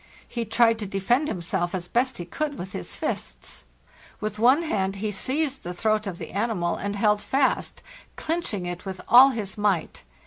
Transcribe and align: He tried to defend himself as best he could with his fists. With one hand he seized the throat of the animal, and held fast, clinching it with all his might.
He 0.27 0.45
tried 0.45 0.79
to 0.79 0.87
defend 0.87 1.27
himself 1.27 1.75
as 1.75 1.87
best 1.87 2.17
he 2.17 2.25
could 2.25 2.57
with 2.57 2.71
his 2.71 2.95
fists. 2.95 3.65
With 4.19 4.39
one 4.39 4.63
hand 4.63 4.95
he 4.95 5.11
seized 5.11 5.61
the 5.61 5.75
throat 5.75 6.07
of 6.07 6.17
the 6.17 6.31
animal, 6.31 6.75
and 6.75 6.95
held 6.95 7.21
fast, 7.21 7.83
clinching 8.15 8.65
it 8.65 8.83
with 8.83 8.99
all 9.07 9.29
his 9.29 9.59
might. 9.59 10.01